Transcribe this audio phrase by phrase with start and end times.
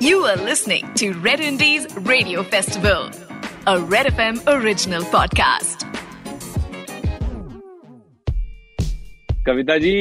[0.00, 3.10] You are listening to Red Indies Radio Festival,
[3.66, 5.84] a Red FM original podcast.
[9.46, 9.92] Kavita ji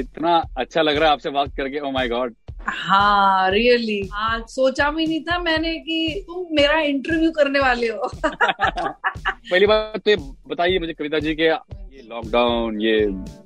[0.00, 2.34] इतना अच्छा लग रहा है आपसे बात करके। ओ माय गॉड
[2.68, 8.10] हाँ रियली आज सोचा भी नहीं था मैंने कि तुम मेरा इंटरव्यू करने वाले हो।
[8.24, 10.16] पहली बात तो ये
[10.48, 12.98] बताइए मुझे कविता जी के ये लॉकडाउन ये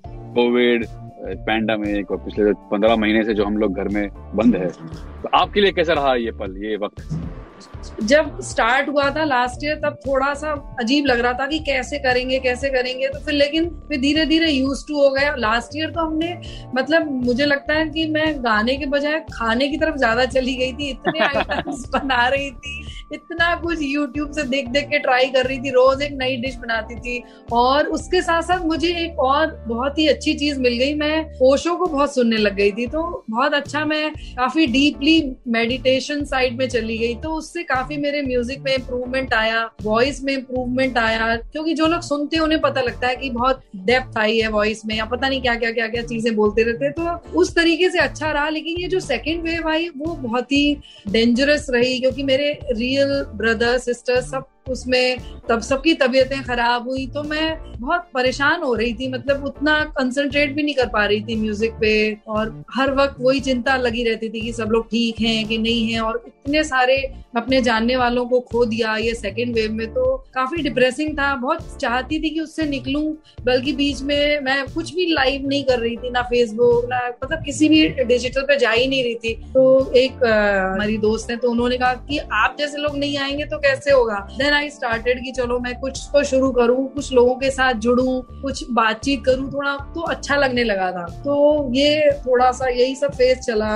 [0.09, 0.87] कोविड
[1.25, 4.69] पैंडमिक और पिछले पंद्रह महीने से जो हम लोग घर में बंद है।
[5.23, 7.21] तो आपके लिए कैसा रहा ये पल ये वक्त?
[8.03, 11.99] जब स्टार्ट हुआ था लास्ट ईयर तब थोड़ा सा अजीब लग रहा था कि कैसे
[11.99, 15.91] करेंगे कैसे करेंगे। तो फिर लेकिन फिर धीरे धीरे यूज़ टू हो गया। लास्ट ईयर
[15.91, 16.41] तो हमने
[16.75, 20.73] मतलब मुझे लगता है कि मैं गाने के बजाय खाने की तरफ़ ज़्यादा चली गई
[20.73, 22.80] थी। इतने आइटम्स बना रही थी।
[23.13, 26.55] इतना कुछ यूट्यूब से देख देख के ट्राई कर रही थी, रोज एक नई डिश
[26.57, 30.95] बनाती थी। और उसके साथ साथ मुझे एक और बहुत ही अच्छी चीज़ मिल गई,
[30.95, 36.25] मैं ओशो को बहुत सुनने लग गई थी। तो बहुत अच्छा मैं काफ़ी डीपली मेडिटेशन
[36.25, 40.99] साइड में चली गई। तो उससे काफ़ी मेरे म्यूज़िक में इम्प्रूवमेंट आया वॉइस में इम्प्रूवमेंट
[40.99, 44.49] आया। क्योंकि जो लोग सुनते हैं, उन्हें पता लगता है कि बहुत डेप्थ आई है
[44.51, 47.91] वॉइस में, या पता नहीं क्या क्या क्या क्या चीज़ें बोलते रहते तो उस तरीके
[47.91, 50.77] से अच्छा रहा, लेकिन ये जो सेकेंड वेव आई, वो बहुत ही
[51.09, 54.23] डेंजरस रही, क्योंकि मेरे रियल real brother sister
[54.67, 59.79] उसमें तब सबकी तबीयतें खराब हुई तो मैं बहुत परेशान हो रही थी। मतलब उतना
[59.99, 61.93] कंसंट्रेट भी नहीं कर पा रही थी म्यूज़िक पे
[62.29, 65.93] और हर वक्त वही चिंता लगी रहती थी कि सब लोग ठीक हैं कि नहीं
[65.93, 66.97] है और इतने सारे
[67.37, 71.77] अपने जानने वालों को खो दिया ये सेकेंड वेव में तो काफ़ी डिप्रेसिंग था। बहुत
[71.81, 73.05] चाहती थी कि उससे निकलूं,
[73.45, 77.45] बल्कि बीच में मैं कुछ भी लाइव नहीं कर रही थी, ना फेसबुक ना मतलब
[77.45, 81.51] किसी भी डिजिटल पे जा ही नहीं रही थी। तो एक हमारी दोस्त है तो
[81.51, 84.27] उन्होंने कहा कि आप जैसे लोग नहीं आएँगे तो कैसे होगा?
[84.51, 88.05] देन आई स्टार्टेड कि चलो मैं कुछ तो शुरू करूँ कुछ लोगों के साथ जुड़ू
[88.43, 91.35] कुछ बातचीत करूँ थोड़ा तो अच्छा लगने लगा था। तो
[91.75, 93.71] ये थोड़ा सा यही सब फ़ेज़ चला।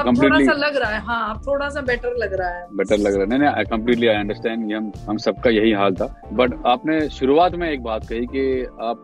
[0.00, 2.98] अब थोड़ा सा लग रहा है हाँ अब थोड़ा सा बेटर लग रहा है। बेटर
[2.98, 6.54] लग रहा है। नहीं नहीं कम्प्लीटली आई अंडरस्टैंड हम हम सबका यही हाल था। बट
[6.66, 8.46] आपने शुरुआत में एक बात कही कि
[8.82, 9.02] आप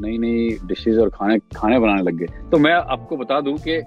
[0.00, 3.80] नई नई डिशेज और खाने खाने बनाने लग गए। तो मैं आपको बता दूँ कि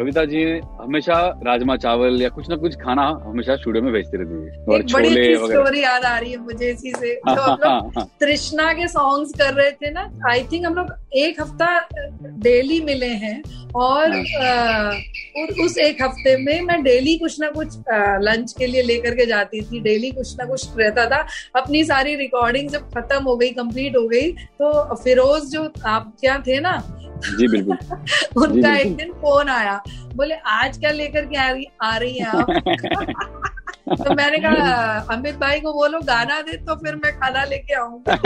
[0.00, 0.44] कविता जी
[0.80, 4.82] हमेशा राजमा चावल या कुछ ना कुछ खाना हमेशा स्टूडियो में भेजते रहती है और
[4.84, 9.32] छोले स्टोरी याद आ रही है मुझे इसी से। तो हम लोग तृष्णा के सॉन्ग्स
[9.38, 11.88] कर रहे थे ना आई थिंक हम लोग एक हफ़्ता
[12.22, 13.42] डेली मिले हैं
[13.74, 14.12] और
[14.42, 14.90] आ,
[15.64, 17.76] उस एक हफ़्ते में मैं डेली कुछ ना कुछ
[18.22, 22.14] लंच के लिए लेकर के जाती थी डेली कुछ ना कुछ रहता था। अपनी सारी
[22.14, 26.82] रिकॉर्डिंग जब खत्म हो गई कंप्लीट हो गई तो फिरोज जो आप क्या थे ना
[27.38, 27.76] जी बिल्कुल।
[28.42, 29.82] उनका जी एक दिन फ़ोन आया।
[30.16, 33.49] बोले आज क्या लेकर के आ रही आ रही है आप?
[34.04, 38.16] तो मैंने कहा अमित भाई को बोलो गाना दे तो फिर मैं खाना लेके आऊँगा.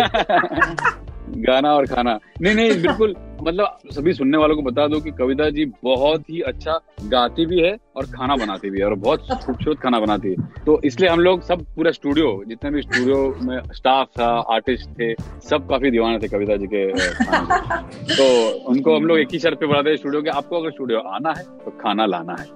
[1.28, 5.50] गाना और खाना। नहीं नहीं बिल्कुल। मतलब सभी सुनने वालों को बता दो कि कविता
[5.50, 9.78] जी बहुत ही अच्छा गाती भी है और खाना बनाती भी है और बहुत खूबसूरत
[9.78, 10.36] खाना बनाती है।
[10.66, 15.14] तो इसलिए हम लोग सब पूरा स्टूडियो जितने भी स्टूडियो में स्टाफ था आर्टिस्ट थे
[15.48, 16.86] सब काफ़ी दीवाने थे कविता जी के
[18.16, 21.34] तो उनको हम लोग एक ही शर्त पे बढ़ाते स्टूडियो के आपको अगर स्टूडियो आना
[21.38, 22.46] है तो खाना लाना है।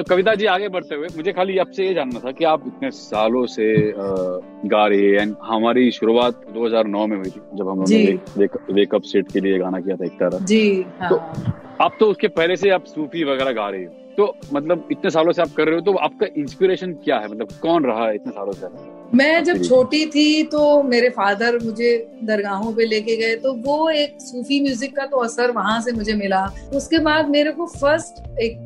[0.00, 2.90] तो कविता जी आगे बढ़ते हुए मुझे खाली आपसे ये जानना था कि आप इतने
[2.90, 3.66] सालों से
[4.66, 9.02] गा रही है एंड हमारी शुरुआत 2009 में हुई थी जब हम लोगों ने वेकअप
[9.02, 11.16] सेट के लिए गाना किया था एक तरह जी हाँ। तो
[11.84, 15.32] आप तो उसके पहले से आप सूफी वगैरह गा रही हो। तो मतलब इतने सालों
[15.32, 17.28] से आप कर रहे हो तो आपका इंस्पिरेशन क्या है?
[17.28, 18.66] मतलब कौन रहा है इतने सालों से?
[19.10, 24.16] मैं जब छोटी थी तो मेरे फादर मुझे दरगाहों पे लेके गए तो वो एक
[24.20, 26.44] सूफी म्यूज़िक का तो असर वहाँ से मुझे मिला।
[26.74, 28.58] उसके बाद मेरे को फ़र्स्ट एक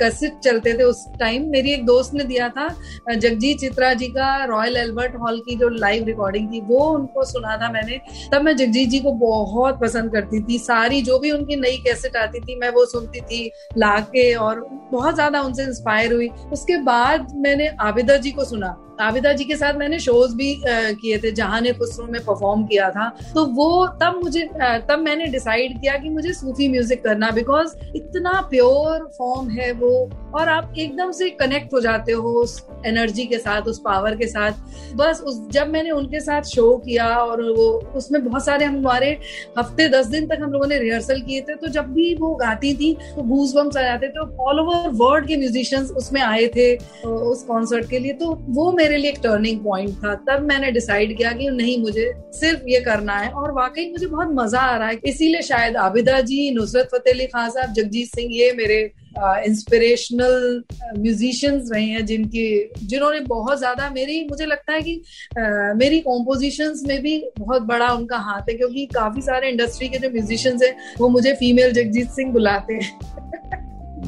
[0.00, 2.68] कैसेट चलते थे उस टाइम मेरी एक दोस्त ने दिया था
[3.10, 7.56] जगजीत चित्रा जी का रॉयल एल्बर्ट हॉल की जो लाइव रिकॉर्डिंग थी वो उनको सुना
[7.56, 8.00] था मैंने।
[8.32, 12.16] तब मैं जगजीत जी को बहुत पसंद करती थी। सारी जो भी उनकी नई कैसेट
[12.16, 16.76] आती थी मैं वो सुनती थी ला के और बहुत ज़्यादा उनसे इंस्पायर हुई। उसके
[16.82, 21.30] बाद मैंने आबिदा जी को सुना। आबिदा जी के साथ मैंने शोज़ भी किए थे,
[21.32, 24.48] जहाँ ने खुसरो में परफॉर्म किया था। तो वो तब मुझे
[24.88, 29.90] तब मैंने डिसाइड किया कि मुझे सूफी म्यूज़िक करना बिकॉज़ इतना प्योर फॉर्म है वो
[30.34, 34.26] और आप एकदम से कनेक्ट हो जाते हो उस एनर्जी के साथ, उस पावर के
[34.26, 34.52] साथ।
[34.96, 37.66] बस उस, जब मैंने उनके साथ शो किया और वो,
[37.96, 39.10] उसमें बहुत सारे हमारे
[39.58, 42.74] हफ़्ते, दस दिन तक हम लोगों ने रिहर्सल किए थे तो जब भी वो गाती
[42.74, 46.74] थी तो गूज बम्स आ जाते थे ऑल ओवर वर्ल्ड के म्यूजिशियंस उसमें आए थे
[47.04, 51.16] उस कॉन्सर्ट के लिए। तो वो मेरे लिए एक टर्निंग पॉइंट था। तब मैंने डिसाइड
[51.16, 54.88] किया कि नहीं मुझे सिर्फ़ ये करना है और वाकई मुझे बहुत मज़ा आ रहा
[54.88, 60.62] है। इसीलिए शायद आबिदा जी नुसरत फतेह अली खान साहब जगजीत सिंह ये मेरे इंस्पिरेशनल
[60.98, 66.82] म्यूजिशियंस रहे हैं जिनकी जिन्होंने बहुत ज़्यादा मेरी मुझे लगता है कि uh, मेरी कॉम्पोजिशंस
[66.86, 70.76] में भी बहुत बड़ा उनका हाथ है क्योंकि काफ़ी सारे इंडस्ट्री के जो म्यूजिशियंस हैं
[70.98, 72.98] वो मुझे फीमेल जगजीत सिंह बुलाते हैं।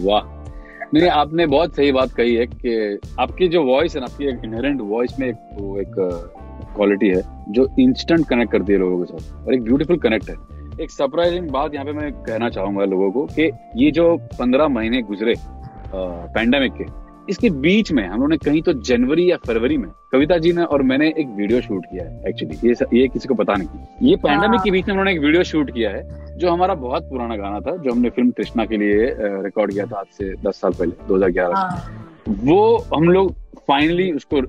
[0.04, 0.35] वाह।
[0.94, 4.44] नहीं आपने बहुत सही बात कही है कि आपकी जो वॉइस है ना आपकी एक
[4.44, 5.94] इनहेरेंट वॉइस में एक वो एक
[6.76, 7.22] क्वालिटी है
[7.52, 10.36] जो इंस्टेंट कनेक्ट करती है लोगों के साथ और एक ब्यूटीफुल कनेक्ट है।
[10.82, 15.02] एक सरप्राइजिंग बात यहाँ पे मैं कहना चाहूँगा लोगों को कि ये जो पंद्रह महीने
[15.02, 15.34] गुजरे
[15.94, 16.84] पैंडेमिक के
[17.30, 20.64] इसके बीच में हम लोगों ने कहीं तो जनवरी या फरवरी में कविता जी ने
[20.64, 24.16] और मैंने एक वीडियो शूट किया है एक्चुअली ये ये किसी को पता नहीं। ये
[24.18, 26.02] पैंडेमिक के बीच में उन्होंने एक वीडियो शूट किया है।
[26.36, 29.98] जो हमारा बहुत पुराना गाना था जो हमने फ़िल्म कृष्णा के लिए रिकॉर्ड किया था
[29.98, 33.34] आज से दस साल पहले दो हज़ार ग्यारह। वो हम लोग
[33.68, 34.40] फाइनली उसको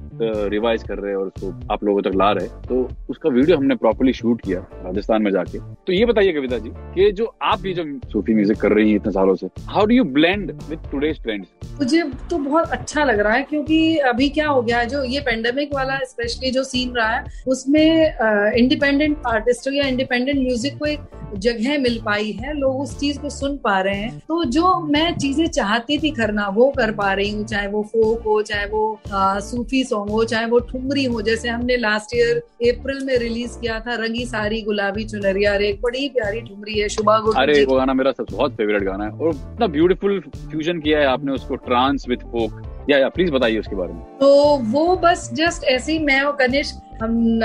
[0.50, 3.58] रिवाइज कर रहे हैं और उसको आप लोगों तक ला रहे हैं। तो उसका वीडियो
[3.58, 7.66] हमने प्रॉपरली शूट किया राजस्थान में जाके। तो ये बताइए कविता जी, कि जो आप
[7.66, 10.80] ये जो सूफी म्यूज़िक कर रही हैं इतने सालों से how do you blend with
[10.92, 11.48] today's trends
[11.80, 15.20] मुझे तो बहुत अच्छा लग रहा है, क्योंकि अभी क्या हो गया है, जो ये
[15.22, 21.00] पेंडेमिक वाला स्पेशली जो सीन रहा है, उसमें इंडिपेंडेंट आर्टिस्टों या इंडिपेंडेंट म्यूज़िक को एक
[21.36, 25.18] जगह मिल पाई है, लोग उस चीज़ को सुन पा रहे हैं। तो जो मैं
[25.18, 28.97] चीज़ें चाहती थी करना, वो कर पा रही हूँ, चाहे वो फोक हो, चाहे वो
[29.14, 32.38] आ, सूफी सॉन्ग हो चाहे वो ठुमरी हो जैसे हमने लास्ट ईयर
[32.72, 36.90] अप्रैल में रिलीज़ किया था रंगी सारी गुलाबी चुनरिया अरे एक बड़ी प्यारी ठुमरी है
[36.90, 41.00] शुभा अरे वो गाना मेरा सबसे बहुत फेवरेट गाना है और इतना ब्यूटीफुल फ्यूजन किया
[41.00, 44.96] है आपने उसको ट्रांस विद फोक या या प्लीज़ बताइए उसके बारे में। तो वो
[44.96, 47.40] बस जस्ट ऐसे ही मैं और कनिष्क हम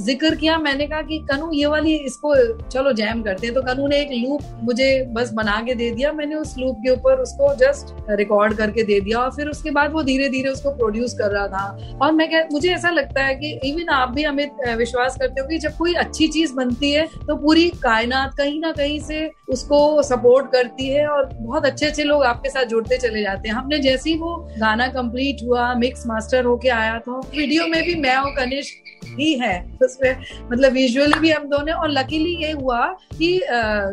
[0.00, 2.34] ज़िक्र किया, मैंने कहा कि कनु, ये वाली इसको,
[2.68, 6.12] चलो जैम करते हैं। तो कनु ने एक लूप मुझे बस बना के दे दिया।
[6.12, 9.92] मैंने उस लूप के ऊपर उसको जस्ट रिकॉर्ड करके दे दिया। और फिर उसके बाद
[9.92, 13.34] वो धीरे धीरे उसको प्रोड्यूस कर रहा था। और मैं कह, मुझे ऐसा लगता है
[13.34, 17.06] कि इवन आप भी हमें विश्वास करते हो कि जब कोई अच्छी चीज़ बनती है
[17.18, 22.04] तो पूरी कायनात कहीं ना कहीं से उसको सपोर्ट करती है और बहुत अच्छे अच्छे
[22.04, 26.06] लोग आपके साथ जुड़ते चले जाते हैं। हमने जैसे ही वो गाना कंप्लीट हुआ मिक्स
[26.06, 28.30] मास्टर होके आया था वीडियो में भी मैं और
[28.62, 30.16] कनिष्क ही। है उसमें
[30.50, 33.40] मतलब विजुअली भी हम दोनों और लकीली ये हुआ कि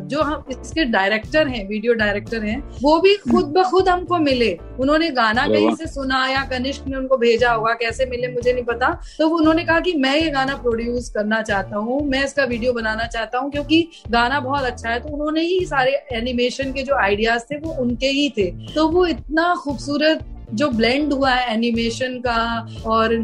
[0.05, 4.51] जो हम इसके डायरेक्टर हैं वीडियो डायरेक्टर हैं वो भी खुद ब खुद हमको मिले।
[4.79, 8.63] उन्होंने गाना कहीं से सुना या कनिष्क ने उनको भेजा होगा कैसे मिले मुझे नहीं
[8.65, 12.73] पता। तो उन्होंने कहा कि मैं ये गाना प्रोड्यूस करना चाहता हूँ मैं इसका वीडियो
[12.73, 16.95] बनाना चाहता हूँ क्योंकि गाना बहुत अच्छा है। तो उन्होंने ही सारे एनिमेशन के जो
[16.97, 22.19] आइडियाज़ थे वो उनके ही थे। तो वो इतना खूबसूरत जो ब्लेंड हुआ है एनिमेशन
[22.19, 22.37] का
[22.85, 23.15] और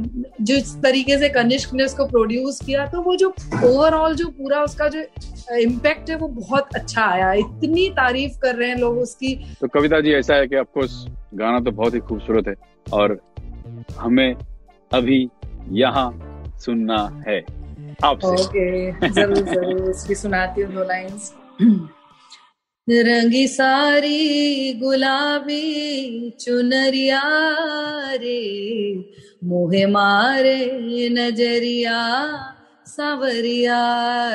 [0.41, 3.33] जिस तरीके से कनिष्क ने उसको प्रोड्यूस किया तो वो जो
[3.63, 5.03] ओवरऑल जो पूरा उसका जो
[5.53, 9.99] इम्पैक्ट है वो बहुत अच्छा आया। इतनी तारीफ़ कर रहे हैं लोग उसकी। तो कविता
[10.01, 12.55] जी ऐसा है कि ऑफकोर्स गाना तो बहुत ही खूबसूरत है
[12.93, 13.19] और
[13.99, 14.35] हमें
[14.91, 15.27] अभी
[15.73, 16.09] यहाँ
[16.65, 17.39] सुनना है।
[18.03, 21.33] आपसे ओके okay, ज़रूर ज़रूर उसकी सुनाती हूँ दो लाइंस
[22.87, 27.21] रंगी सारी गुलाबी चुनरिया
[28.13, 28.41] रे,
[29.43, 30.59] मुहे मारे
[31.09, 32.01] नज़रिया
[32.87, 33.81] सवरिया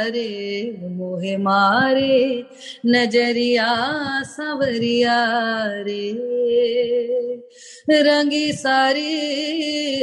[0.07, 0.31] रे,
[0.91, 2.45] मोहे मारे
[2.87, 3.71] नज़रिया
[4.25, 5.19] सवरिया
[5.87, 6.07] रे।
[8.03, 9.17] रंगी सारी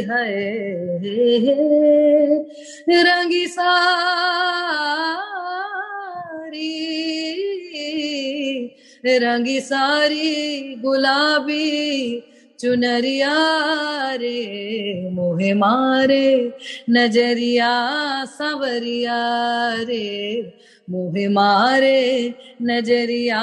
[0.10, 0.28] है,
[3.04, 4.97] रंगी सारी
[9.06, 11.68] रंगी सारी गुलाबी
[12.60, 13.34] चुनरिया
[14.16, 16.28] रे मोहे मारे
[16.90, 17.74] नज़रिया
[18.26, 19.20] सवरिया
[19.90, 20.08] रे
[20.90, 22.00] मोहे मारे
[22.62, 23.42] नज़रिया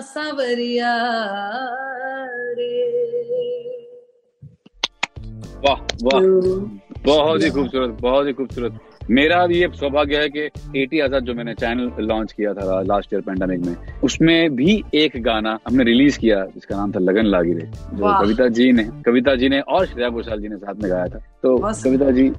[0.00, 0.94] सवरिया
[2.58, 2.70] रे।
[5.64, 6.20] वाह वाह
[7.06, 8.72] बहुत ही खूबसूरत बहुत ही खूबसूरत।
[9.10, 13.12] मेरा भी ये सौभाग्य है कि एटी आज़ाद जो मैंने चैनल लॉन्च किया था लास्ट
[13.14, 17.52] ईयर पेंडेमिक में उसमें भी एक गाना हमने रिलीज़ किया जिसका नाम था लगन लागी
[17.52, 20.90] रे जो कविता जी ने कविता जी ने और श्रेया घोषाल जी ने साथ में
[20.90, 22.30] गाया था। तो कविता जी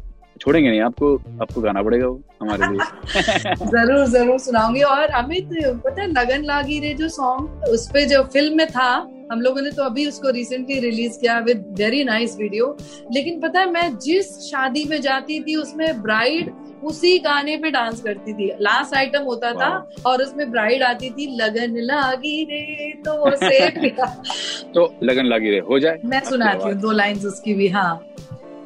[0.42, 5.50] छोड़ेंगे नहीं आपको आपको गाना पड़ेगा वो हमारे लिए। ज़रूर ज़रूर सुनाऊँगी। और अमित
[5.86, 8.90] पता है लगन लागी रे जो सॉन्ग उस पे जो फ़िल्म में था
[9.32, 12.78] हम लोगों ने तो अभी उसको रिसेंटली रिलीज़ किया विद वेरी नाइस वीडियो
[13.14, 16.52] लेकिन पता है मैं जिस शादी में जाती थी उसमें ब्राइड
[16.84, 21.28] उसी गाने पे डांस करती थी। लास्ट आइटम होता था और उसमें ब्राइड आती थी
[21.38, 23.70] लगन लागी रे तो वो से
[24.74, 27.94] तो लगन लागी रे हो जाए। मैं सुनाती हूँ दो लाइंस उसकी भी हाँ।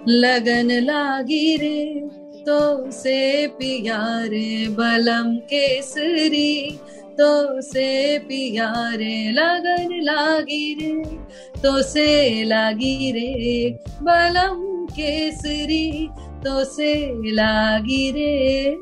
[0.08, 2.00] लगन लागी रे
[2.48, 6.80] तो से पिया रे बलम केसरी
[7.20, 11.18] तो से प्यारे लगन लागी रे
[11.62, 16.10] तो से लागी रे बलम केसरी
[16.46, 18.78] तो से लागी रे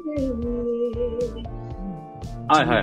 [2.52, 2.82] हाय हाय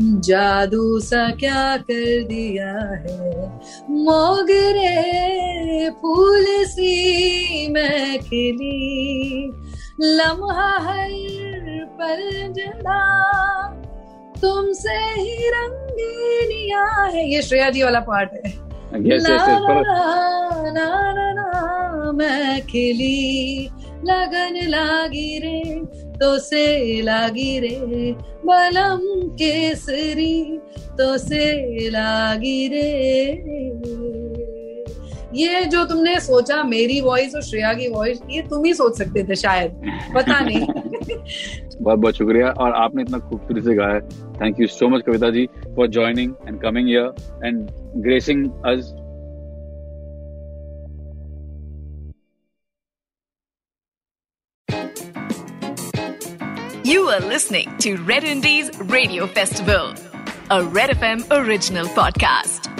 [0.00, 3.50] जादू सा क्या कर दिया है?
[3.90, 9.52] मोगरे फूल सी मैं खिली
[10.00, 11.51] लम्हा हर
[12.02, 13.22] पर जला
[14.42, 15.82] तुमसे ही रंगी
[16.42, 21.32] दुनिया है। ये श्रेया जी वाला पार्ट है। Yes, yes, yes, पर ना, ना, ना,
[21.32, 23.68] ना, मैं खिली
[24.04, 25.80] लगन लागी रे
[26.18, 27.78] तो से लागी रे।
[28.44, 30.60] बलम केसरी
[30.98, 33.32] तो से लागी रे।
[35.34, 39.24] ये जो तुमने सोचा मेरी वॉइस और श्रेया की वॉइस ये तुम ही सोच सकते
[39.24, 39.82] थे शायद।
[40.14, 40.66] पता नहीं।
[41.80, 44.00] बहुत बहुत शुक्रिया और आपने इतना खूबसूरती से गाया
[44.40, 46.90] thank you so much Kavita ji for joining and coming
[47.44, 48.94] and gracing us
[56.84, 59.94] You are listening to Red Indies Radio Festival,
[60.50, 62.71] a Red FM original podcast.